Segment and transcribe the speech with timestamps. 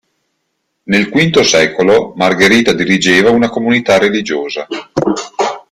[0.85, 4.65] Nel V secolo Margherita dirigeva una comunità religiosa.